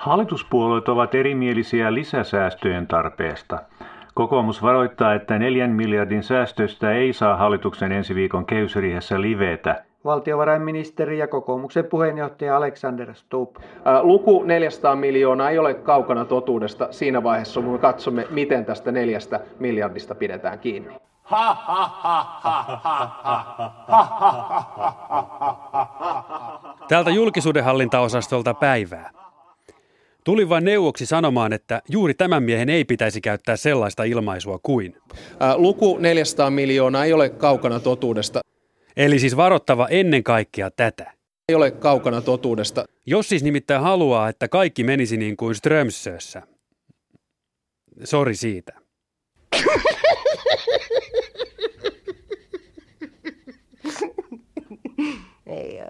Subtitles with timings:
[0.00, 3.58] Hallituspuolueet ovat erimielisiä lisäsäästöjen tarpeesta.
[4.14, 9.84] Kokoomus varoittaa, että neljän miljardin säästöistä ei saa hallituksen ensi viikon kehysriihessä livetä.
[10.04, 13.56] Valtiovarainministeri ja kokoomuksen puheenjohtaja Alexander Stubb.
[14.02, 19.40] Luku 400 miljoonaa ei ole kaukana totuudesta siinä vaiheessa, kun me katsomme, miten tästä neljästä
[19.58, 20.94] miljardista pidetään kiinni.
[26.88, 29.19] Täältä julkisuudenhallintaosastolta päivää.
[30.24, 34.96] Tuli vain neuvoksi sanomaan, että juuri tämän miehen ei pitäisi käyttää sellaista ilmaisua kuin.
[35.56, 38.40] Luku 400 miljoonaa ei ole kaukana totuudesta.
[38.96, 41.12] Eli siis varottava ennen kaikkea tätä.
[41.48, 42.84] Ei ole kaukana totuudesta.
[43.06, 46.42] Jos siis nimittäin haluaa, että kaikki menisi niin kuin Strömsössä.
[48.04, 48.72] Sori siitä.
[55.46, 55.80] Ei.